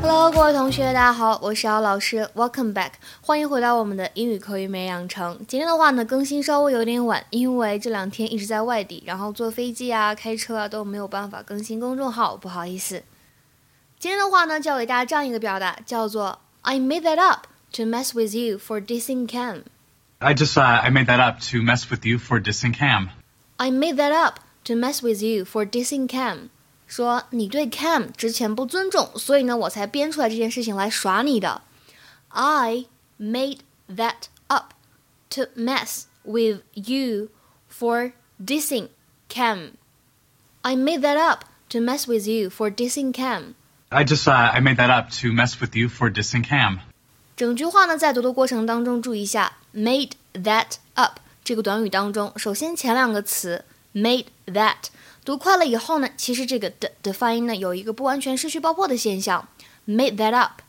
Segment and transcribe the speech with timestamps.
[0.00, 5.38] Hello，各位同学，大家好，我是姚老师，Welcome back，欢迎回到我们的英语口语美养成。
[5.48, 13.02] 今天的话呢，更新稍微有点晚，因为这两天一直在外地，然后坐飞机啊、开车啊都没有办法更新公众号，不好意思。
[13.98, 19.62] 今天的话呢，教给大家这样一个表达，叫做 I made that up to mess with you for dissing Cam。
[20.21, 23.09] I just uh, I made that up to mess with you for dissing Cam.
[23.57, 26.49] I made that up to mess with you for dissing Cam。
[26.87, 31.61] 说你对 Cam 之前不尊重，所以呢，我才编出来这件事情来耍你的。
[32.29, 32.85] I
[33.19, 34.73] made that up
[35.31, 37.29] to mess with you
[37.69, 38.89] for dissing
[39.29, 39.73] Cam.
[40.61, 43.55] I made that up to mess with you for dissing Cam.
[43.89, 46.79] I just uh, I made that up to mess with you for dissing Cam.
[47.35, 54.76] 整句话呢，在读的过程当中，注意一下 made that up 这个短语当中，首先前两个词 made that
[55.24, 59.48] 读快了以后呢，其实这个的的发音呢有一个不完全失去爆破的现象
[59.86, 60.62] ，made that up。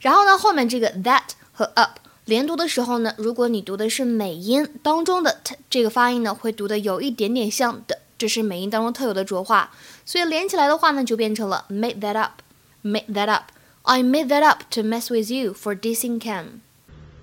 [0.00, 9.70] 然后呢，后面这个 that 和 up 连读的时候呢，如果你读的是美音当中的 t 这个发音呢，会读的有一点点像的，这是美音当中特有的浊化，
[10.04, 13.44] 所以连起来的话呢，就变成了 made that up，made that up。
[13.82, 16.60] I made that up to mess with you for dissing Cam.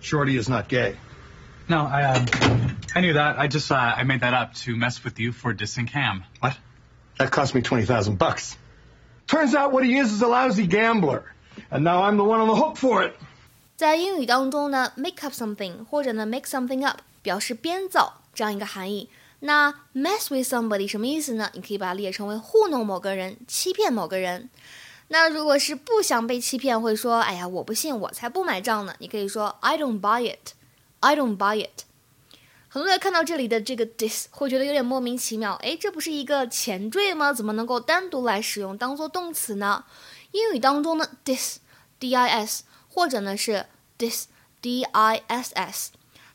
[0.00, 0.96] Shorty is not gay.
[1.67, 2.25] No, I uh,
[2.95, 3.37] I knew that.
[3.39, 6.23] I just uh, I made that up to mess with you for dissing Cam.
[6.39, 6.57] What?
[7.17, 8.57] That cost me 20,000 bucks.
[9.27, 11.23] Turns out what he is is a lousy gambler.
[11.69, 13.13] And now I'm the one on the hook for it.
[13.77, 19.09] 在英语当中呢，make up something 或者呢 make something up 表示编造这样一个含义。
[19.39, 21.49] 那 mess with somebody 什么意思呢？
[21.53, 24.49] 你可以把它列成为糊弄某个人、欺骗某个人。
[25.07, 30.53] 那如果是不想被欺骗，会说：“哎呀，我不信，我才不买账呢。”你可以说：“I don't buy it,
[31.06, 31.84] I don't buy it。
[32.68, 37.32] 很多人看到这里的这个 dis 会觉得有点莫名其妙，哎，这不是一个前缀吗？
[37.32, 39.84] 怎么能够单独来使用当做动词呢？
[40.32, 41.58] 英语当中呢，this
[42.00, 43.66] dis 或者呢是
[43.98, 44.26] this
[44.60, 45.86] diss，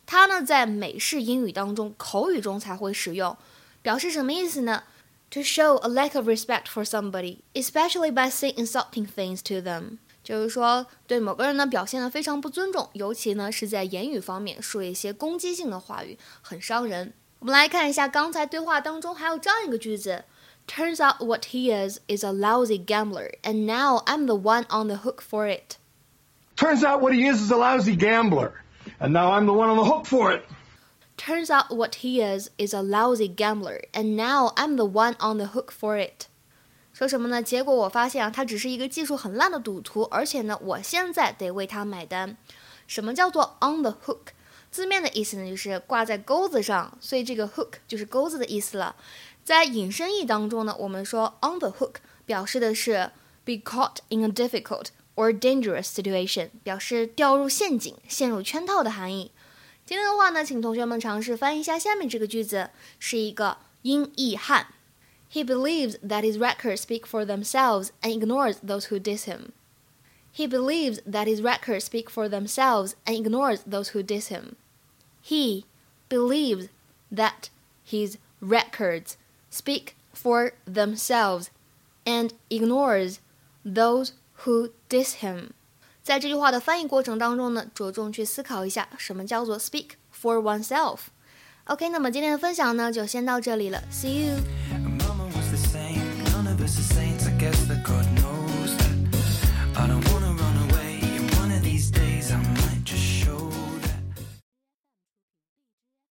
[0.05, 3.37] 它呢在美式英语当中口语中才会使用，
[3.81, 4.83] 表示什么意思呢
[5.31, 9.97] ？To show a lack of respect for somebody, especially by saying insulting things to them.
[10.30, 17.12] 就是说对某个人呢表现得非常不尊重，尤其呢是在言语方面说一些攻击性的话语，很伤人。
[17.38, 20.24] 我们来看一下刚才对话当中还有这样一个句子。
[20.66, 24.96] Turns out what he is is a lousy gambler, and now I'm the one on the
[24.96, 25.76] hook for it.
[26.56, 28.52] Turns out what he is is a lousy gambler.
[29.00, 30.44] And now I'm the one on the hook for it.
[31.16, 35.38] Turns out what he is is a lousy gambler, and now I'm the one on
[35.38, 36.28] the hook for it.
[36.93, 37.41] 说什么呢？
[37.41, 42.37] 结果我发现啊，他只是一个技术很烂的赌徒，而且呢，我现在得为他买单。
[42.85, 44.33] 什么叫做 on the hook？
[44.69, 48.95] 字面的意思呢，就是挂在钩子上，所以这个 hook 就是钩子的意思了。
[49.43, 53.11] 在引申义当中呢，我们说 on the hook 表示的是
[53.43, 59.31] be caught in a difficult or dangerous situation，表示掉入陷阱、陷入圈套的含义。
[59.85, 62.69] 今天的话呢，请同学们尝试翻译一下下面这个句子，
[62.99, 64.67] 是一个英译汉。
[65.30, 69.52] He believes that his records speak for themselves and ignores those who diss him.
[70.32, 74.56] He believes that his records speak for themselves and ignores those who diss him.
[75.22, 75.64] He
[76.08, 76.68] believes
[77.10, 77.48] that
[77.84, 79.16] his records
[79.50, 81.50] speak for themselves
[82.04, 83.18] and ignores
[83.64, 84.12] those
[84.44, 85.50] who diss him.
[86.04, 94.59] 在这句话的翻译过程当中呢，着重去思考一下什么叫做 speak for oneself。OK，那么今天的分享呢就先到这里了，See you。
[96.75, 97.10] just the same